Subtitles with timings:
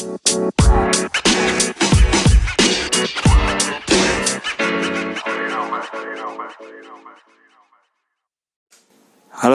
[0.00, 0.08] Halo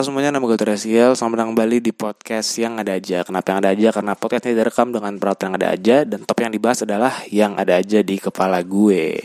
[0.05, 3.25] semuanya, nama gue Teresiel Selamat datang kembali di podcast yang ada aja.
[3.25, 3.89] Kenapa yang ada aja?
[3.89, 7.57] Karena podcast ini direkam dengan peralatan yang ada aja Dan topik yang dibahas adalah yang
[7.57, 9.17] ada aja di kepala gue.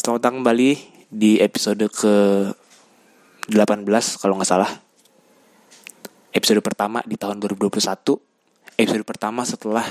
[0.00, 0.70] Selamat datang kembali
[1.12, 2.48] di episode ke
[3.52, 3.84] 18
[4.16, 4.80] kalau nggak salah.
[6.32, 8.29] Episode pertama di tahun 2021
[8.80, 9.84] Episode pertama setelah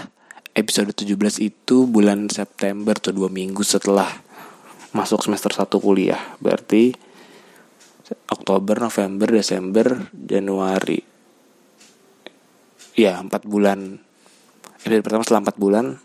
[0.57, 1.13] episode 17
[1.45, 4.09] itu bulan September atau dua minggu setelah
[4.97, 6.97] masuk semester 1 kuliah Berarti
[8.33, 11.05] Oktober, November, Desember, Januari.
[12.97, 14.01] Ya, empat bulan.
[14.81, 16.01] Episode pertama setelah empat bulan.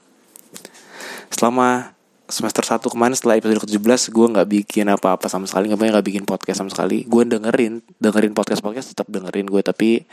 [1.33, 1.97] Selama
[2.29, 6.25] semester 1 kemarin setelah episode ke-17 gue nggak bikin apa-apa sama sekali nggak nggak bikin
[6.29, 10.09] podcast sama sekali gue dengerin dengerin podcast podcast tetap dengerin gue tapi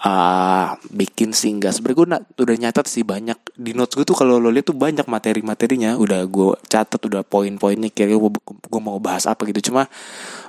[0.00, 3.36] uh, bikin singgah sebenernya gue udah nyatat sih banyak.
[3.56, 5.96] Di notes gue tuh kalau lo lihat tuh banyak materi-materinya.
[6.00, 9.72] Udah gue catat udah poin-poinnya kira gue, gue mau bahas apa gitu.
[9.72, 9.86] Cuma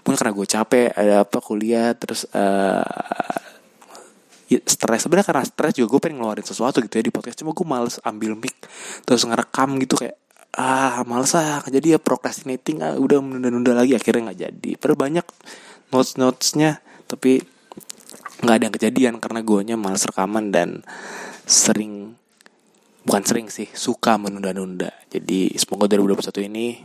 [0.04, 3.40] mungkin karena gue capek ada apa kuliah terus uh,
[4.48, 5.04] ya, stres.
[5.04, 7.38] Sebenarnya karena stres juga gue pengen ngeluarin sesuatu gitu ya di podcast.
[7.44, 8.56] Cuma gue males ambil mic
[9.04, 10.16] terus ngerekam gitu kayak
[10.52, 14.00] ah males ah jadi ya procrastinating ah udah menunda-nunda lagi.
[14.00, 14.72] Akhirnya nggak jadi.
[14.80, 15.26] Padahal banyak
[15.92, 16.80] notes notesnya
[17.12, 17.44] tapi
[18.42, 20.82] nggak ada yang kejadian karena guanya males rekaman dan
[21.46, 22.18] sering
[23.06, 24.94] bukan sering sih suka menunda-nunda.
[25.10, 26.82] Jadi semoga 2021 ini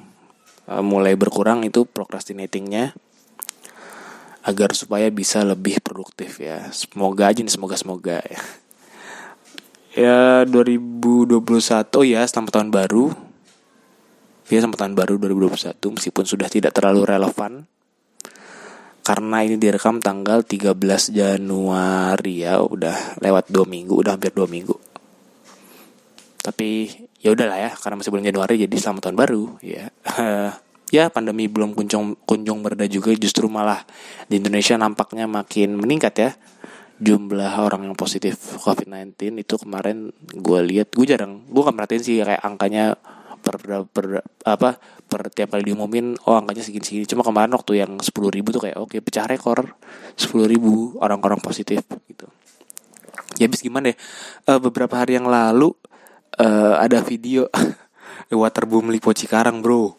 [0.69, 2.93] uh, mulai berkurang itu procrastinatingnya
[4.47, 6.69] agar supaya bisa lebih produktif ya.
[6.71, 8.41] Semoga aja nih semoga semoga ya
[9.97, 11.41] ya 2021
[12.05, 13.17] ya selamat tahun baru.
[14.47, 17.67] Ya selamat tahun baru 2021 meskipun sudah tidak terlalu relevan
[19.07, 20.75] karena ini direkam tanggal 13
[21.15, 24.75] Januari ya udah lewat dua minggu udah hampir dua minggu.
[26.43, 26.91] Tapi
[27.23, 29.87] ya udahlah ya karena masih bulan Januari jadi selamat tahun baru ya.
[30.95, 33.83] Ya pandemi belum kunjung kunjung mereda juga justru malah
[34.31, 36.31] di Indonesia nampaknya makin meningkat ya.
[37.03, 42.23] Jumlah orang yang positif COVID-19 itu kemarin gue lihat gue jarang gue gak merhatiin sih
[42.23, 42.95] kayak angkanya
[43.43, 43.59] per,
[43.91, 48.29] per apa per tiap kali diumumin oh angkanya segini segini cuma kemarin waktu yang sepuluh
[48.29, 49.79] ribu tuh kayak oke okay, pecah rekor
[50.19, 52.27] sepuluh ribu orang-orang positif gitu.
[53.37, 53.97] Ya habis gimana ya?
[54.49, 55.77] Uh, beberapa hari yang lalu
[56.41, 57.53] uh, ada video
[58.33, 59.93] waterboom Lipo Cikarang bro.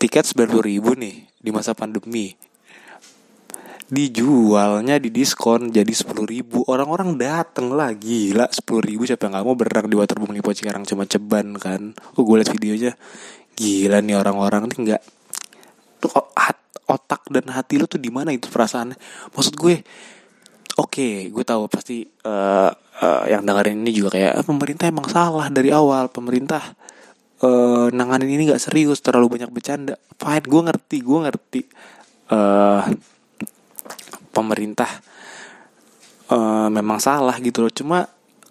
[0.00, 2.32] Tiket sembilan ribu nih di masa pandemi.
[3.92, 6.64] Dijualnya di diskon jadi sepuluh ribu.
[6.64, 8.48] Orang-orang dateng lah gila.
[8.48, 11.92] sepuluh ribu siapa yang nggak mau berenang di waterboom Lipo Cikarang cuma ceban kan.
[12.16, 12.96] Oh gue liat videonya
[13.62, 15.02] gila nih orang-orang nih nggak
[16.02, 16.10] tuh
[16.90, 18.98] otak dan hati lu tuh di mana itu perasaannya?
[19.32, 19.80] Maksud gue
[20.76, 25.06] oke okay, gue tahu pasti uh, uh, yang dengerin ini juga kayak ah, pemerintah emang
[25.06, 26.60] salah dari awal pemerintah
[27.44, 29.94] uh, nanganin ini nggak serius terlalu banyak bercanda.
[30.18, 31.60] Fine gue ngerti gue ngerti
[32.34, 32.82] uh,
[34.34, 34.90] pemerintah
[36.34, 37.72] uh, memang salah gitu loh.
[37.72, 37.98] Cuma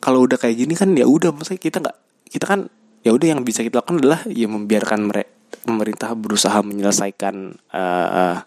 [0.01, 1.97] kalau udah kayak gini kan ya udah maksudnya kita nggak
[2.31, 2.61] kita kan
[3.01, 5.31] ya udah yang bisa kita lakukan adalah ya membiarkan mereka
[5.61, 7.35] pemerintah berusaha menyelesaikan
[7.75, 8.37] uh,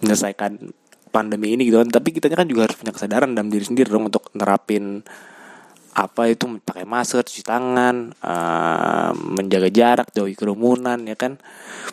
[0.00, 0.72] menyelesaikan
[1.10, 1.90] pandemi ini gitu kan.
[1.90, 5.04] Tapi kita kan juga harus punya kesadaran dalam diri sendiri dong untuk nerapin
[5.94, 11.38] apa itu pakai masker cuci tangan uh, menjaga jarak jauhi kerumunan ya kan.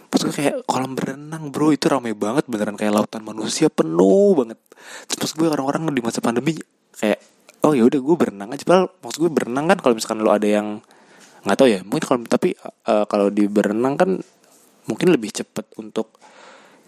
[0.10, 2.78] Terus kayak kolam berenang bro itu ramai banget beneran.
[2.78, 4.58] Kayak lautan manusia penuh banget.
[5.06, 6.58] Terus gue orang-orang di masa pandemi
[6.98, 7.22] kayak
[7.62, 8.66] oh ya udah gue berenang aja.
[8.66, 10.82] Padahal maksud gue berenang kan kalau misalkan lo ada yang
[11.42, 12.50] nggak tahu ya mungkin kalau tapi
[12.86, 14.22] uh, kalau di berenang kan
[14.86, 16.22] mungkin lebih cepet untuk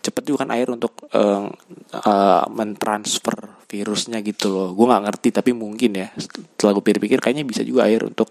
[0.03, 1.47] cepet juga kan air untuk uh,
[1.95, 4.69] uh, mentransfer virusnya gitu loh.
[4.75, 6.11] Gue nggak ngerti tapi mungkin ya.
[6.19, 8.27] Setelah gue pikir-pikir kayaknya bisa juga air untuk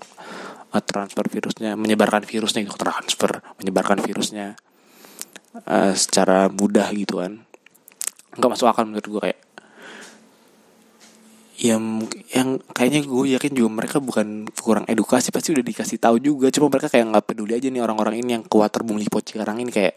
[0.69, 4.53] uh, transfer virusnya menyebarkan virusnya gitu transfer menyebarkan virusnya
[5.65, 7.41] uh, secara mudah gitu kan.
[8.37, 9.41] Nggak masuk akal menurut gue kayak
[11.63, 12.03] yang
[12.35, 16.51] yang kayaknya gue yakin juga mereka bukan kurang edukasi pasti udah dikasih tahu juga.
[16.51, 19.71] Cuma mereka kayak nggak peduli aja nih orang-orang ini yang kuat terbung lipo Cikarang ini
[19.71, 19.95] kayak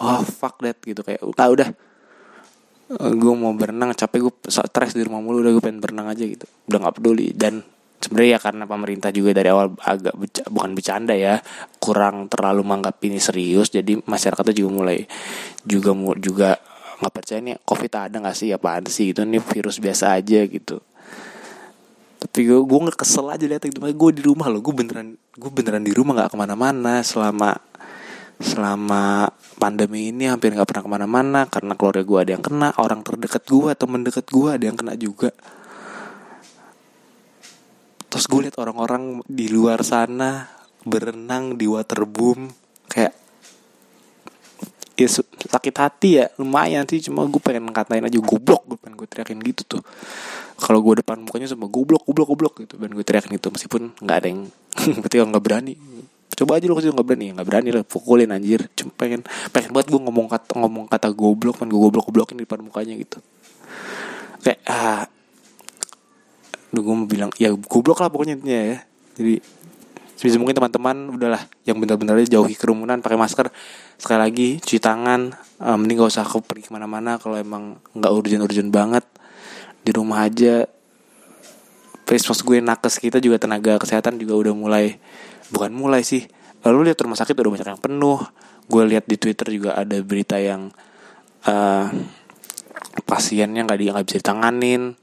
[0.00, 1.04] oh fuck that gitu.
[1.04, 1.68] Kayak udah udah.
[3.20, 6.48] Gue mau berenang capek gue stres di rumah mulu udah gue pengen berenang aja gitu.
[6.72, 7.36] Udah nggak peduli.
[7.36, 7.60] Dan
[8.00, 11.36] sebenarnya ya karena pemerintah juga dari awal agak beca, bukan bercanda ya
[11.84, 15.08] kurang terlalu menganggap ini serius jadi masyarakatnya juga mulai
[15.64, 16.50] juga juga
[17.00, 18.48] nggak percaya nih covid ada nggak sih?
[18.56, 19.12] Apaan sih?
[19.12, 19.20] Gitu.
[19.28, 20.80] Nih virus biasa aja gitu
[22.24, 23.84] tapi gue gue nggak kesel aja lihat gitu.
[23.84, 24.64] Gue di rumah loh.
[24.64, 27.52] Gue beneran gue beneran di rumah nggak ke mana-mana selama
[28.40, 29.28] selama
[29.60, 31.40] pandemi ini hampir nggak pernah ke mana-mana.
[31.46, 34.96] Karena keluarga gue ada yang kena orang terdekat gue atau mendekat gue ada yang kena
[34.96, 35.36] juga.
[38.08, 40.48] Terus gue liat orang-orang di luar sana
[40.88, 42.48] berenang di waterboom
[42.88, 43.23] kayak
[44.94, 45.08] ya
[45.50, 47.02] sakit hati ya lumayan sih.
[47.02, 48.62] Cuma gue pengen ngatain aja goblok.
[48.66, 49.82] Gue pengen gue teriakin gitu tuh.
[50.54, 52.78] Kalau gue depan mukanya sama goblok goblok goblok gitu.
[52.78, 54.40] Pengen gue teriakin gitu meskipun nggak ada yang
[55.02, 55.74] berarti nggak berani.
[56.34, 57.26] Coba aja lo kasih nggak berani.
[57.34, 58.66] Nggak berani lah pukulin anjir.
[58.78, 59.20] Cuma pengen
[59.50, 61.58] pengen buat gue ngomong kata ngomong kata goblok.
[61.58, 63.18] Pengen gue goblok goblokin di depan mukanya gitu.
[64.42, 65.04] Kayak ah
[66.74, 68.78] Duh, gue mau bilang ya goblok lah pokoknya intinya ya.
[69.14, 69.34] Jadi
[70.14, 71.42] sebisa mungkin teman-teman udahlah.
[71.66, 73.50] Yang benar-benar jauhi kerumunan pakai masker.
[73.98, 75.34] Sekali lagi cuci tangan.
[75.58, 79.04] Uh, mending gak usah pergi ke mana-mana kalau emang nggak urgent-urgent banget.
[79.82, 80.66] Di rumah aja.
[82.04, 85.00] Face mask gue nakes kita juga tenaga kesehatan juga udah mulai
[85.48, 86.28] bukan mulai sih.
[86.64, 88.20] Lalu lihat rumah sakit udah banyak yang penuh.
[88.68, 90.68] Gue lihat di twitter juga ada berita yang
[91.48, 91.86] uh,
[93.08, 94.96] pasiennya nggak di nggak bisa ditanganin.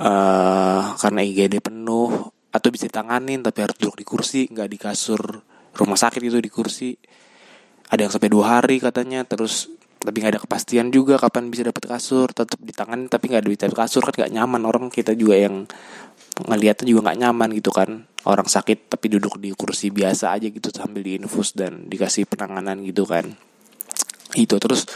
[0.00, 5.22] Uh, karena IGD penuh atau bisa ditanganin tapi harus duduk di kursi nggak di kasur
[5.74, 6.94] rumah sakit itu di kursi.
[7.90, 9.70] Ada yang sampai dua hari katanya terus
[10.00, 12.30] tapi nggak ada kepastian juga kapan bisa dapat kasur.
[12.30, 14.62] Tetap di tangan tapi nggak ada kasur kan nggak nyaman.
[14.66, 15.66] Orang kita juga yang
[16.46, 18.06] ngeliatnya juga nggak nyaman gitu kan.
[18.26, 23.06] Orang sakit tapi duduk di kursi biasa aja gitu sambil diinfus dan dikasih penanganan gitu
[23.06, 23.34] kan.
[24.34, 24.86] Itu terus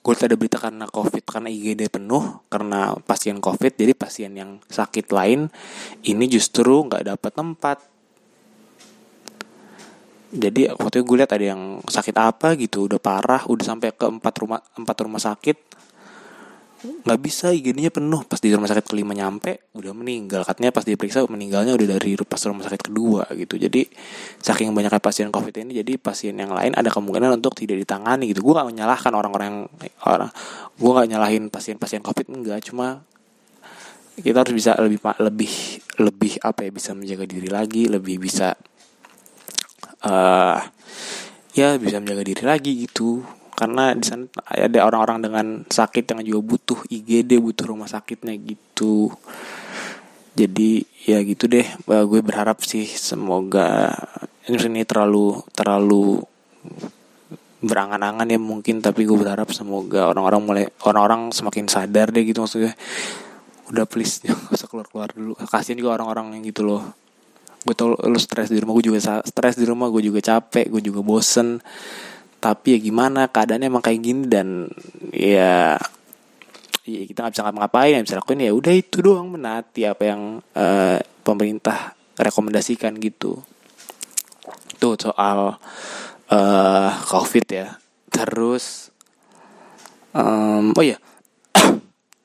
[0.00, 5.12] gue ada berita karena covid karena IGD penuh karena pasien covid jadi pasien yang sakit
[5.12, 5.52] lain
[6.08, 7.78] ini justru nggak dapat tempat.
[10.30, 14.06] Jadi waktu itu gue lihat ada yang sakit apa gitu udah parah udah sampai ke
[14.06, 15.58] empat rumah empat rumah sakit
[16.80, 18.24] nggak bisa IGD-nya penuh.
[18.24, 20.48] Pas di rumah sakit kelima nyampe udah meninggal.
[20.48, 23.60] Katanya pas diperiksa meninggalnya udah dari pas rumah sakit kedua gitu.
[23.60, 23.84] Jadi
[24.40, 28.40] saking banyaknya pasien covid ini jadi pasien yang lain ada kemungkinan untuk tidak ditangani gitu.
[28.40, 29.68] Gue gak menyalahkan orang-orang
[30.08, 30.30] orang
[30.80, 32.64] gue gak nyalahin pasien-pasien covid enggak.
[32.64, 33.04] Cuma
[34.20, 35.52] kita harus bisa lebih lebih
[36.00, 38.52] lebih apa ya bisa menjaga diri lagi lebih bisa
[40.04, 40.60] uh,
[41.56, 43.24] ya bisa menjaga diri lagi gitu
[43.60, 49.12] karena di sana ada orang-orang dengan sakit yang juga butuh IGD butuh rumah sakitnya gitu.
[50.32, 51.68] Jadi ya gitu deh.
[51.84, 53.92] Gue berharap sih semoga
[54.48, 56.24] ini terlalu terlalu
[57.60, 58.80] berangan-angan ya mungkin.
[58.80, 62.72] Tapi gue berharap semoga orang-orang mulai orang-orang semakin sadar deh gitu maksudnya.
[63.68, 65.36] Udah please jangan usah keluar-keluar dulu.
[65.36, 66.96] Kasian juga orang-orang yang gitu loh.
[67.60, 70.80] Gue tau lu stres di rumah gue juga stres di rumah gue juga capek gue
[70.80, 71.60] juga bosen
[72.40, 74.72] tapi ya gimana keadaannya emang kayak gini dan
[75.12, 75.76] ya
[76.88, 80.40] ya kita nggak bisa ngapa-ngapain yang bisa lakuin ya udah itu doang menati apa yang
[80.56, 83.40] uh, pemerintah rekomendasikan gitu.
[84.80, 85.60] Tuh soal
[86.32, 87.66] uh, covid ya.
[88.08, 88.90] Terus
[90.16, 90.96] um, oh ya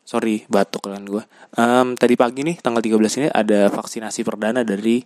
[0.09, 1.23] sorry batuk kalian gue.
[1.59, 5.03] Um, tadi pagi nih tanggal 13 ini ada vaksinasi perdana dari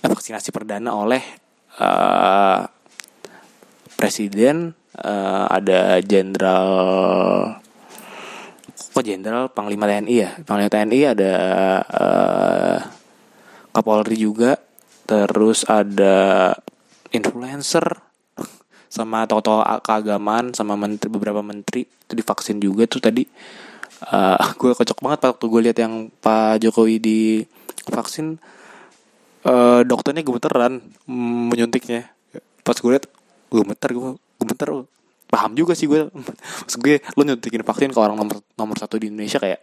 [0.00, 1.22] eh, vaksinasi perdana oleh
[1.80, 2.60] uh,
[4.02, 6.66] presiden uh, ada jenderal
[8.92, 9.46] kok jenderal?
[9.54, 10.30] Panglima TNI ya?
[10.42, 11.32] Panglima TNI ada
[11.86, 12.78] uh,
[13.70, 14.58] Kapolri juga
[15.06, 16.50] terus ada
[17.14, 17.84] influencer
[18.92, 22.84] sama tokoh keagamaan sama menteri beberapa menteri itu divaksin juga.
[22.90, 23.22] Tuh tadi
[24.12, 27.20] uh, gue kocok banget waktu gue lihat yang Pak Jokowi di
[27.86, 28.36] vaksin
[29.46, 32.10] uh, dokternya gemeteran menyuntiknya.
[32.66, 33.08] Pas gue lihat
[33.60, 34.68] gemeter gue gemeter
[35.32, 39.08] paham juga sih gue maksud gue lo nyuntikin vaksin ke orang nomor nomor satu di
[39.08, 39.60] Indonesia kayak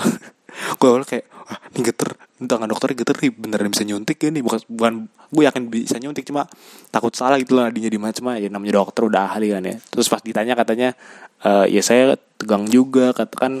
[0.52, 4.42] gue awal kayak ah, ini geter tangan dokter geter nih beneran bisa nyuntik ya nih.
[4.44, 4.94] Bukan bukan
[5.30, 6.48] gue yakin bisa nyuntik cuma
[6.88, 9.76] takut salah gitu lah nadinya di mana cuma ya namanya dokter udah ahli kan ya.
[9.76, 10.96] Terus pas ditanya katanya
[11.44, 13.60] uh, ya saya tegang juga katakan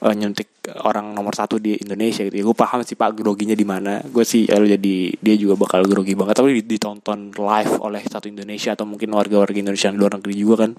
[0.00, 0.48] uh, nyuntik
[0.82, 2.36] orang nomor satu di Indonesia gitu.
[2.40, 4.00] Ya gue paham sih pak groginya di mana.
[4.08, 6.40] Gue sih ya, jadi dia juga bakal grogi banget.
[6.40, 10.72] Tapi ditonton live oleh satu Indonesia atau mungkin warga-warga Indonesia di luar negeri juga kan.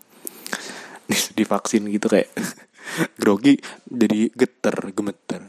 [1.38, 2.28] Divaksin gitu kayak
[3.20, 5.42] grogi jadi geter gemeter.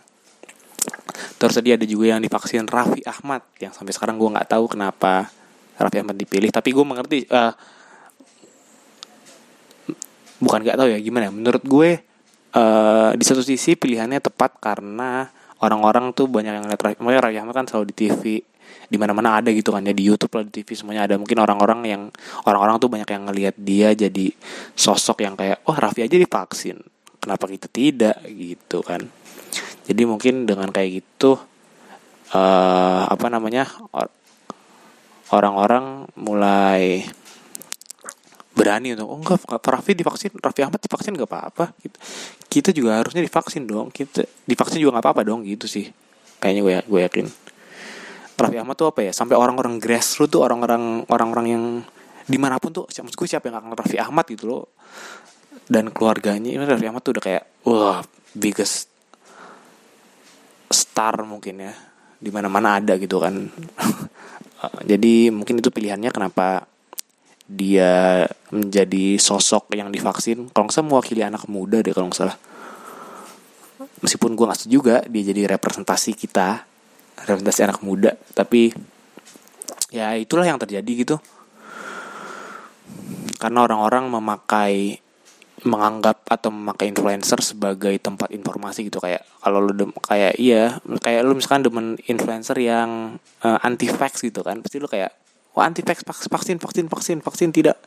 [1.38, 5.30] Terus tadi ada juga yang divaksin Raffi Ahmad yang sampai sekarang gue nggak tahu kenapa
[5.78, 7.54] Raffi Ahmad dipilih tapi gue mengerti uh,
[10.42, 11.33] bukan nggak tahu ya gimana ya.
[11.35, 12.02] menurut gue
[12.54, 15.30] uh, di satu sisi pilihannya tepat karena
[15.62, 18.23] orang-orang tuh banyak yang lihat Raffi, Raffi Ahmad kan selalu di TV
[18.88, 21.14] di mana-mana ada gitu kan ya di YouTube lah di TV semuanya ada.
[21.21, 22.02] Mungkin orang-orang yang
[22.45, 24.26] orang-orang tuh banyak yang ngelihat dia jadi
[24.75, 26.78] sosok yang kayak oh, Raffi aja divaksin
[27.18, 29.06] kenapa kita tidak gitu kan.
[29.88, 31.40] Jadi mungkin dengan kayak gitu
[32.32, 33.68] uh, apa namanya
[35.32, 37.04] orang-orang mulai
[38.58, 41.94] berani untuk oh enggak Raffi divaksin Raffi Ahmad divaksin gak apa-apa gitu.
[42.50, 45.87] kita juga harusnya divaksin dong kita divaksin juga nggak apa-apa dong gitu sih.
[46.42, 47.26] Kayaknya gue gue yakin.
[48.38, 51.64] Raffi Ahmad tuh apa ya sampai orang-orang grassroots tuh orang-orang orang-orang yang
[52.28, 54.64] di mana pun tuh gue siapa yang gak Raffi Ahmad gitu loh
[55.68, 58.00] dan keluarganya ini Raffi Ahmad tuh udah kayak wah
[58.32, 58.88] biggest
[60.72, 61.72] star mungkin ya.
[62.18, 63.37] Di mana mana ada gitu kan.
[64.90, 66.66] Jadi mungkin itu pilihannya kenapa
[67.48, 70.50] dia menjadi sosok yang divaksin.
[70.50, 72.37] Kalau nggak salah mewakili anak muda deh kalau nggak salah.
[74.02, 76.64] Meskipun gue nggak juga dia jadi representasi kita
[77.22, 78.16] representasi anak muda.
[78.34, 78.72] Tapi
[79.92, 81.16] ya itulah yang terjadi gitu.
[83.38, 84.98] Karena orang-orang memakai
[85.66, 89.02] menganggap atau memakai influencer sebagai tempat informasi gitu.
[89.02, 94.22] Kayak kalau lu dem, kayak iya kayak lu misalkan demen influencer yang uh, anti vax
[94.22, 95.10] gitu kan pasti lu kayak
[95.58, 97.78] wah anti vax vaksin vaksin vaksin vaksin tidak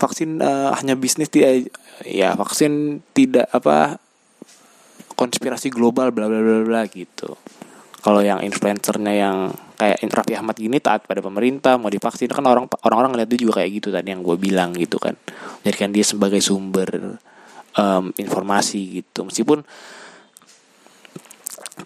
[0.00, 1.68] vaksin uh, hanya bisnis tidak
[2.08, 4.00] ya vaksin tidak apa
[5.12, 7.36] konspirasi global bla bla bla bla gitu
[8.00, 9.36] kalau yang influencernya yang
[9.76, 13.52] kayak Raffi Ahmad gini taat pada pemerintah mau divaksin kan orang orang-orang ngeliat dia juga
[13.60, 15.16] kayak gitu tadi yang gue bilang gitu kan.
[15.64, 17.20] Jadikan dia sebagai sumber
[17.76, 19.24] um, informasi gitu.
[19.28, 19.64] Meskipun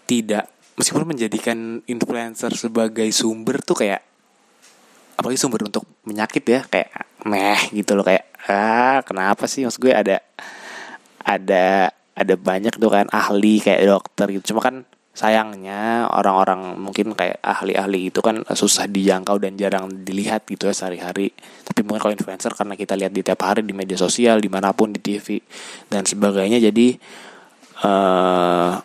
[0.07, 4.03] tidak meskipun menjadikan influencer sebagai sumber tuh kayak
[5.15, 6.91] apalagi sumber untuk penyakit ya kayak
[7.23, 9.63] meh gitu loh kayak ah kenapa sih?
[9.63, 10.19] Maksud gue ada
[11.23, 14.55] ada ada banyak tuh kan ahli kayak dokter gitu.
[14.55, 20.67] Cuma kan sayangnya orang-orang mungkin kayak ahli-ahli itu kan susah dijangkau dan jarang dilihat gitu
[20.67, 21.31] ya sehari-hari.
[21.63, 24.75] Tapi mungkin kalau influencer karena kita lihat di tiap hari di media sosial di mana
[24.75, 25.39] pun di TV
[25.87, 26.59] dan sebagainya.
[26.59, 26.99] Jadi
[27.87, 28.75] uh,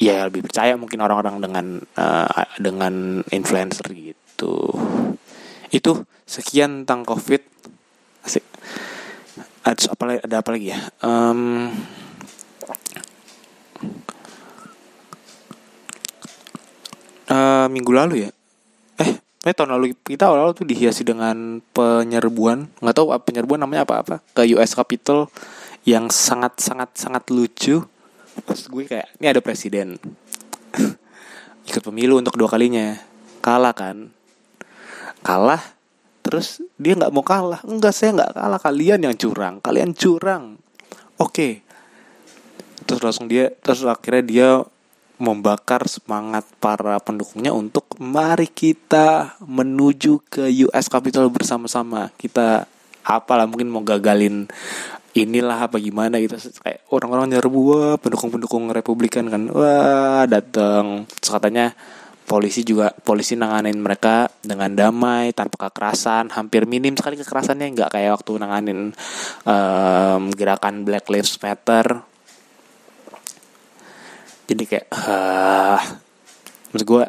[0.00, 1.66] ya lebih percaya mungkin orang-orang dengan
[2.00, 4.72] uh, dengan influencer gitu.
[5.68, 7.44] Itu sekian tentang covid.
[8.24, 8.48] Asik.
[9.60, 10.80] Ada apa lagi ya?
[11.04, 11.68] Um,
[17.30, 18.30] uh, minggu lalu ya?
[19.00, 19.10] Eh
[19.46, 22.68] eh tahun lalu kita awal-awal tuh dihiasi dengan penyerbuan.
[22.82, 24.16] Nggak tahu penyerbuan namanya apa apa?
[24.36, 25.30] Ke US Capitol
[25.88, 27.80] yang sangat sangat sangat lucu.
[28.44, 29.96] Pas gue kayak ini ada presiden.
[31.68, 32.98] Ikut pemilu untuk dua kalinya.
[33.40, 34.12] Kalah kan?
[35.24, 35.62] Kalah
[36.20, 37.64] terus dia nggak mau kalah.
[37.64, 38.60] Enggak saya nggak kalah.
[38.60, 40.60] Kalian yang curang kalian curang.
[41.16, 41.32] Oke.
[41.32, 41.52] Okay.
[42.80, 44.48] terus langsung dia terus akhirnya dia
[45.20, 52.08] membakar semangat para pendukungnya untuk mari kita menuju ke US Capitol bersama-sama.
[52.16, 52.64] Kita
[53.04, 54.48] apalah mungkin mau gagalin
[55.12, 56.40] inilah apa gimana gitu.
[56.64, 61.76] Kayak orang-orang nyerbu wah pendukung-pendukung Republikan kan wah datang katanya
[62.30, 68.22] polisi juga polisi nanganin mereka dengan damai tanpa kekerasan hampir minim sekali kekerasannya nggak kayak
[68.22, 68.94] waktu nanganin
[69.42, 72.06] um, gerakan Black Lives Matter
[74.50, 75.78] jadi kayak uh,
[76.74, 77.04] maksud gue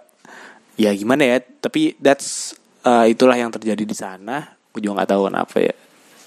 [0.77, 2.53] ya gimana ya tapi that's
[2.85, 4.53] uh, itulah yang terjadi di sana.
[4.69, 5.73] Gue juga nggak tahu kenapa ya.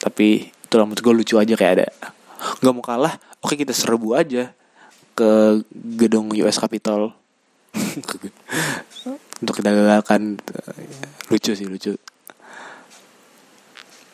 [0.02, 1.88] Tapi itulah menurut gue lucu aja kayak ada
[2.60, 4.50] nggak mau kalah oke kita serbu aja
[5.14, 5.62] ke
[5.94, 7.14] gedung US Capitol.
[9.42, 10.42] Untuk kita gagalkan
[11.30, 11.94] lucu sih lucu.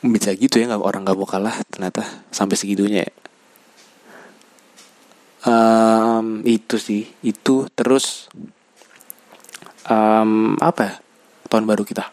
[0.04, 3.19] Bisa gitu ya nggak orang nggak mau kalah ternyata sampai segitunya ya
[5.44, 7.08] um, itu sih.
[7.24, 8.28] Itu terus
[9.88, 10.94] um, apa ya?
[11.50, 12.06] tahun baru kita.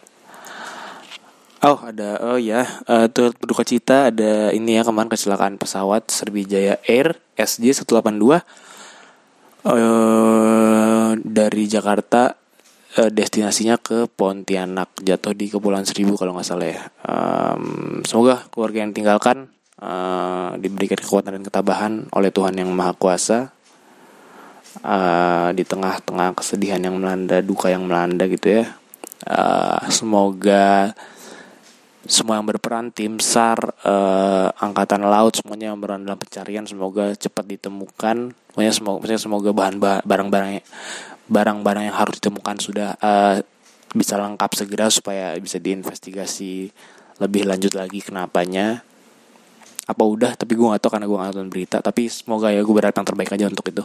[1.58, 6.78] Oh ada oh ya uh, turut berduka cita ada ini ya kemarin kecelakaan pesawat Sriwijaya
[6.86, 8.14] Air SJ 182
[9.66, 12.38] uh, dari Jakarta
[12.98, 15.02] uh, destinasinya ke Pontianak.
[15.02, 16.82] Jatuh di Kepulauan Seribu kalau nggak salah ya.
[17.02, 19.50] Um, semoga keluarga yang tinggalkan
[19.82, 23.50] uh, diberikan kekuatan dan ketabahan oleh Tuhan yang Maha Kuasa
[24.82, 28.64] uh, di tengah-tengah kesedihan yang melanda, duka yang melanda gitu ya.
[29.26, 30.94] Uh, semoga
[32.08, 37.44] semua yang berperan tim SAR, uh, angkatan laut semuanya yang berperan dalam pencarian semoga cepat
[37.44, 38.32] ditemukan.
[38.54, 40.64] Pokoknya semoga semoga bahan barang-barang
[41.28, 43.36] barang-barang yang harus ditemukan sudah uh,
[43.92, 46.72] bisa lengkap segera supaya bisa diinvestigasi
[47.20, 48.84] lebih lanjut lagi kenapanya
[49.88, 51.76] apa udah tapi gue gak tau karena gue gak nonton berita.
[51.80, 53.84] Tapi semoga ya gue berharap yang terbaik aja untuk itu.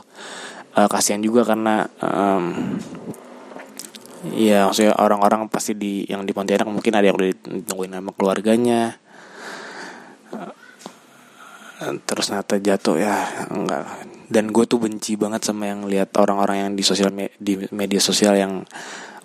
[0.76, 2.76] Uh, kasihan juga karena um,
[4.36, 7.30] ya maksudnya orang-orang pasti di yang di Pontianak mungkin ada yang udah
[7.64, 9.00] ditungguin nama keluarganya.
[10.36, 10.52] Uh,
[12.04, 13.84] terus nata jatuh ya enggak
[14.34, 18.34] dan gue tuh benci banget sama yang lihat orang-orang yang di sosial di media sosial
[18.34, 18.66] yang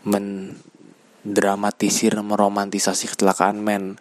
[0.04, 3.96] mendramatisir meromantisasi kecelakaan men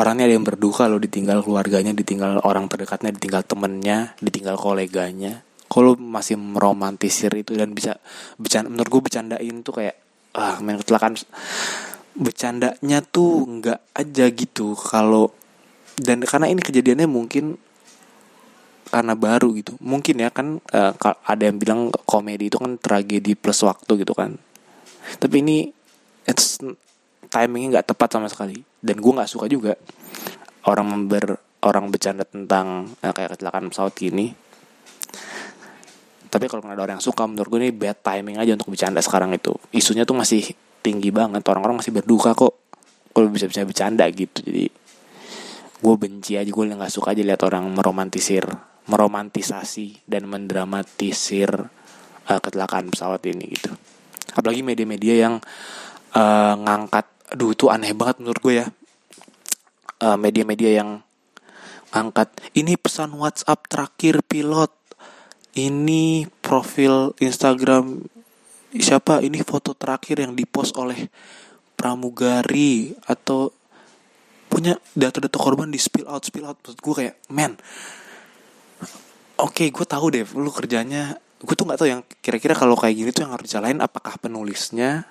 [0.00, 5.44] orangnya ada yang berduka loh ditinggal keluarganya ditinggal orang terdekatnya ditinggal temennya ditinggal koleganya.
[5.68, 8.00] Kalau masih meromantisir itu dan bisa
[8.40, 9.96] bercanda menurut gue bercandain tuh kayak
[10.34, 11.20] ah main kecelakaan.
[12.16, 15.30] Bercandanya tuh nggak aja gitu kalau
[16.00, 17.60] dan karena ini kejadiannya mungkin
[18.90, 19.78] karena baru gitu.
[19.78, 20.92] Mungkin ya kan uh,
[21.28, 24.34] ada yang bilang komedi itu kan tragedi plus waktu gitu kan.
[25.22, 25.70] Tapi ini
[26.26, 26.58] it's
[27.30, 28.58] timingnya nggak tepat sama sekali.
[28.82, 29.78] Dan gue nggak suka juga
[30.66, 34.34] orang member orang bercanda tentang uh, kayak kecelakaan pesawat gini.
[36.30, 39.34] Tapi kalau ada orang yang suka menurut gue ini bad timing aja untuk bercanda sekarang
[39.34, 39.54] itu.
[39.74, 40.46] Isunya tuh masih
[40.82, 41.42] tinggi banget.
[41.46, 42.54] Orang-orang masih berduka kok
[43.10, 44.42] kalau bisa bisa bercanda gitu.
[44.42, 44.70] Jadi
[45.80, 48.44] gue benci aja gue nggak suka aja lihat orang meromantisir
[48.90, 51.50] meromantisasi dan mendramatisir
[52.26, 53.70] uh, kecelakaan pesawat ini gitu.
[54.34, 55.34] Apalagi media-media yang
[56.14, 58.66] uh, ngangkat aduh itu aneh banget menurut gue ya.
[60.00, 60.90] Media media-media yang
[61.92, 64.72] angkat ini pesan WhatsApp terakhir pilot.
[65.50, 68.02] Ini profil Instagram
[68.74, 69.18] siapa?
[69.20, 71.10] Ini foto terakhir yang dipost oleh
[71.74, 73.50] pramugari atau
[74.50, 76.58] punya data-data korban di spill out spill out.
[76.58, 77.54] Maksud gue kayak man
[79.40, 81.18] oke okay, gue tahu deh lu kerjanya.
[81.40, 85.08] Gue tuh nggak tahu yang kira-kira kalau kayak gini tuh yang harus dicalain apakah penulisnya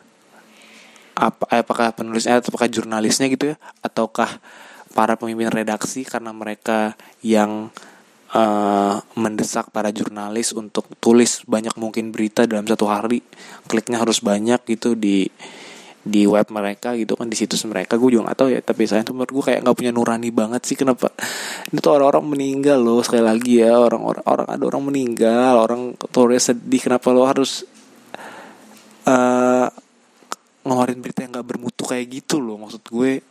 [1.19, 3.55] apa apakah penulisnya atau apakah jurnalisnya gitu ya?
[3.83, 4.39] Ataukah
[4.95, 7.69] para pemimpin redaksi karena mereka yang
[8.33, 13.19] uh, mendesak para jurnalis untuk tulis banyak mungkin berita dalam satu hari
[13.67, 15.27] kliknya harus banyak gitu di
[15.99, 17.99] di web mereka gitu kan di situs mereka.
[17.99, 20.61] Gue juga gak tahu ya tapi saya tuh menurut gue kayak nggak punya nurani banget
[20.63, 20.79] sih.
[20.79, 21.11] Kenapa?
[21.69, 23.75] Ini tuh orang-orang meninggal loh sekali lagi ya.
[23.75, 26.81] Orang-orang orang ada orang meninggal orang turis sedih.
[26.81, 27.67] Kenapa lo harus
[29.05, 29.67] uh,
[30.63, 33.23] ngeluarin berita yang nggak bermutu kayak gitu loh maksud gue.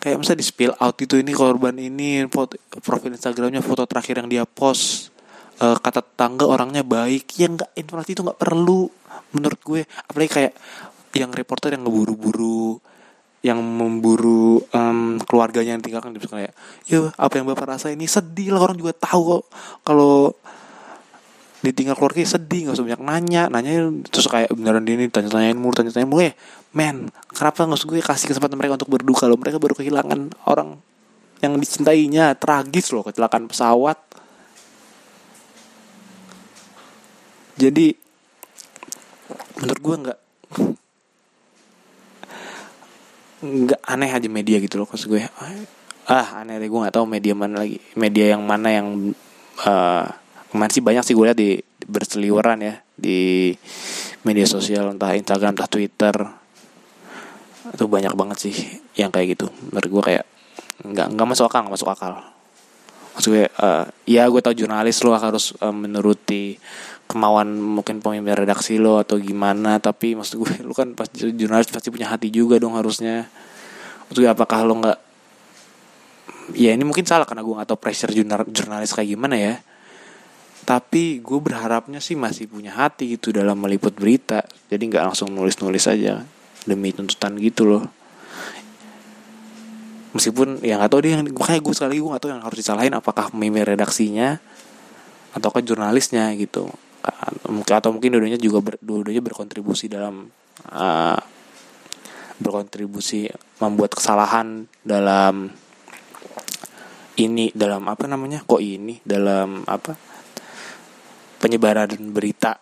[0.00, 4.28] Kayak misalnya di spill out itu ini korban ini foto, profil Instagramnya foto terakhir yang
[4.32, 5.12] dia post
[5.60, 7.36] uh, kata tetangga orangnya baik.
[7.36, 8.88] Ya nggak informasi itu nggak perlu
[9.36, 9.82] menurut gue.
[10.08, 10.52] Apalagi kayak
[11.16, 12.80] yang reporter yang ngeburu-buru
[13.40, 16.52] yang memburu um, keluarganya yang tinggalkan dia kayak
[16.84, 18.04] ya apa yang bapak rasa ini?
[18.04, 19.44] Sedih lah orang juga tahu kok
[19.84, 20.36] kalau
[21.60, 23.42] ditinggal keluarga sedih nggak usah banyak nanya.
[23.52, 26.24] Nanya terus kayak beneran dia ini tanya-tanyain mulu tanya-tanyain mulu.
[26.24, 26.34] Ya
[26.72, 29.36] men kenapa nggak usah gue kasih kesempatan mereka untuk berduka loh?
[29.36, 30.80] Mereka baru kehilangan orang
[31.44, 32.36] yang dicintainya.
[32.40, 33.98] Tragis loh kecelakaan pesawat.
[37.60, 37.92] Jadi
[39.60, 40.18] menurut gue nggak
[43.40, 45.28] nggak aneh aja media gitu loh maksud gue.
[46.08, 47.76] Ah aneh deh gue nggak tahu media mana lagi.
[48.00, 49.12] Media yang mana yang
[49.68, 50.08] uh,
[50.50, 53.54] kemarin sih banyak sih gue lihat di berseliweran ya di
[54.26, 56.14] media sosial entah Instagram entah Twitter.
[57.70, 58.54] Itu banyak banget sih
[58.98, 59.46] yang kayak gitu.
[59.70, 60.24] Menurut gue kayak
[60.84, 62.12] nggak nggak masuk akal nggak masuk akal.
[63.14, 66.58] Maksud gue uh, ya gue tau jurnalis lo harus uh, menuruti
[67.10, 71.94] kemauan mungkin pemimpin redaksi lo atau gimana tapi maksud gue lo kan pasti jurnalis pasti
[71.94, 73.30] punya hati juga dong harusnya.
[74.10, 74.98] Maksud gue apakah lo nggak
[76.58, 78.10] ya ini mungkin salah karena gue nggak tau pressure
[78.50, 79.54] jurnalis kayak gimana ya
[80.70, 84.46] tapi gue berharapnya sih masih punya hati gitu dalam meliput berita.
[84.70, 86.22] Jadi nggak langsung nulis-nulis aja
[86.62, 87.90] demi tuntutan gitu loh.
[90.14, 92.94] Meskipun ya nggak tahu dia yang makanya gue sekali gue nggak tahu yang harus disalahin.
[92.94, 94.38] Apakah meme redaksinya
[95.34, 96.70] ataukah jurnalisnya gitu.
[97.66, 100.30] Atau mungkin dua juga ber, berkontribusi dalam
[100.70, 101.18] uh,
[102.38, 103.26] berkontribusi
[103.58, 105.50] membuat kesalahan dalam
[107.18, 110.09] ini dalam apa namanya kok ini dalam apa
[111.40, 112.60] penyebaran berita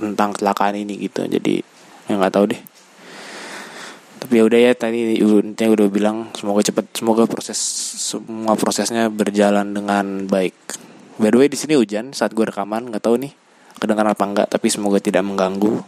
[0.00, 1.28] tentang kecelakaan ini gitu.
[1.28, 1.60] Jadi
[2.08, 2.62] ya nggak tahu deh.
[4.20, 7.56] Tapi ya udah ya tadi intinya udah bilang semoga cepet semoga proses
[8.00, 10.56] semua prosesnya berjalan dengan baik.
[11.20, 13.32] By the way di sini hujan saat gue rekaman nggak tahu nih
[13.80, 15.84] kedengaran apa enggak tapi semoga tidak mengganggu.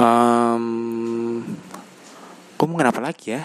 [0.00, 1.44] Um,
[2.56, 3.42] gue mau apa lagi ya.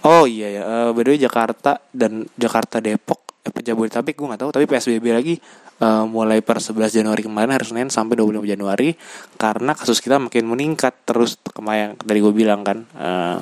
[0.00, 4.40] Oh iya ya uh, by the way Jakarta dan Jakarta Depok eh, Jabodetabek gue gak
[4.46, 4.50] tahu.
[4.52, 5.34] Tapi PSBB lagi
[5.80, 8.94] uh, mulai per 11 Januari kemarin hari Senin sampai 25 Januari
[9.40, 11.40] karena kasus kita makin meningkat terus.
[11.40, 13.38] Kemarin dari gue bilang kan eh,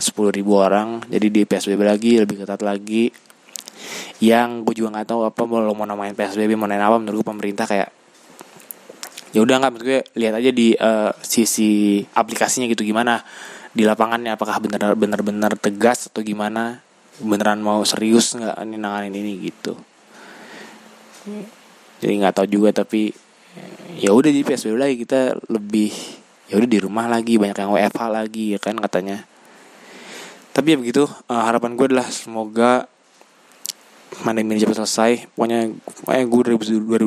[0.00, 1.04] sepuluh ribu orang.
[1.06, 3.12] Jadi di PSBB lagi lebih ketat lagi.
[4.18, 7.28] Yang gue juga nggak tahu apa mau mau namain PSBB mau namain apa menurut gue
[7.30, 7.94] pemerintah kayak
[9.30, 13.22] ya udah nggak gue lihat aja di uh, sisi aplikasinya gitu gimana.
[13.68, 16.87] Di lapangannya apakah benar benar benar tegas atau gimana
[17.22, 19.74] beneran mau serius nggak nanganin ini gitu.
[21.98, 23.10] Jadi nggak tahu juga tapi
[23.98, 25.90] ya udah di psbb lagi kita lebih
[26.48, 29.26] ya udah di rumah lagi banyak yang WFH lagi ya kan katanya.
[30.54, 32.90] Tapi ya begitu uh, harapan gue adalah semoga
[34.24, 35.30] pandemi ini cepat selesai.
[35.36, 35.68] Pokoknya
[36.04, 36.40] pokoknya gue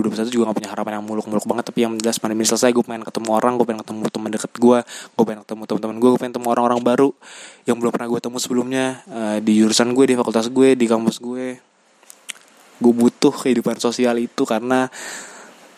[0.01, 1.63] 2021 juga gak punya harapan yang muluk-muluk banget.
[1.73, 4.77] Tapi yang jelas pandemi selesai gue pengen ketemu orang gue pengen ketemu teman deket gue
[4.87, 7.09] gue pengen ketemu teman-teman gue gue pengen ketemu orang-orang baru
[7.65, 8.85] yang belum pernah gue temu sebelumnya.
[9.09, 11.45] Uh, di jurusan gue di fakultas gue di kampus gue
[12.81, 14.89] gue butuh kehidupan sosial itu karena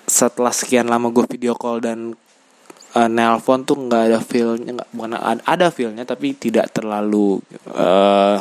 [0.07, 2.15] setelah sekian lama gue video call dan
[2.95, 5.11] uh, nelpon tuh nggak ada feelnya nggak bukan
[5.43, 8.39] ada feelnya tapi tidak terlalu uh,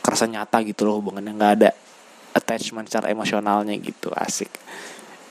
[0.00, 1.32] kerasa nyata gitu loh hubungannya.
[1.36, 1.70] Nggak ada
[2.34, 4.50] attachment secara emosionalnya gitu asik.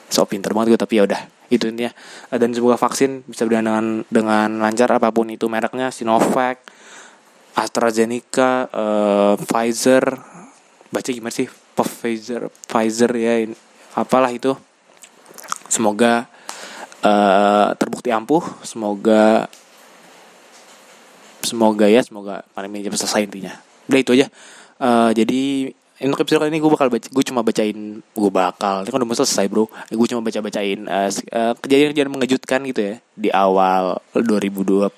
[0.09, 1.93] So pinter banget gue tapi ya udah itu intinya.
[2.33, 6.61] Dan semoga vaksin bisa berjalan dengan dengan lancar apa pun itu mereknya Sinovac
[7.53, 10.03] AstraZeneca uh, Pfizer.
[10.89, 11.49] Baca gimana sih?
[11.77, 13.45] Pfizer Pfizer ya
[13.93, 14.53] apalah itu.
[15.69, 16.25] Semoga
[17.05, 18.41] uh, terbukti ampuh.
[18.65, 19.45] Semoga
[21.39, 23.53] semoga ya semoga pandemi cepat selesai intinya.
[23.89, 24.27] Udah itu aja
[24.79, 28.97] uh, jadi episode kali ini gue bakal baca, gue cuma bacain gue bakal ini kan
[29.03, 29.67] udah mau selesai bro.
[29.91, 34.89] Gue cuma baca bacain uh, uh, kejadian-kejadian mengejutkan gitu ya di awal 2021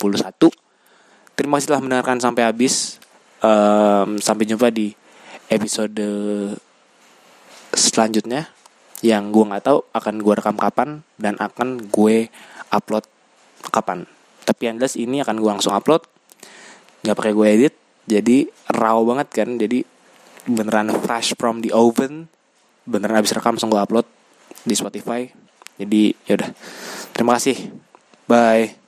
[1.42, 3.02] terima kasih telah mendengarkan sampai habis.
[3.42, 4.94] Um, sampai jumpa di
[5.50, 5.98] episode
[7.74, 8.54] selanjutnya.
[9.02, 12.30] Yang gue nggak tahu akan gue rekam kapan dan akan gue
[12.70, 13.02] upload
[13.74, 14.06] kapan.
[14.46, 16.06] Tapi yang jelas ini akan gue langsung upload.
[17.02, 17.74] Nggak pakai gue edit
[18.06, 19.50] jadi raw banget kan.
[19.60, 19.86] Jadi
[20.48, 22.30] beneran fresh from the oven.
[22.86, 24.08] Beneran abis rekam langsung gue upload
[24.66, 25.30] di Spotify.
[25.78, 26.50] Jadi yaudah.
[27.14, 27.58] Terima kasih.
[28.26, 28.81] Bye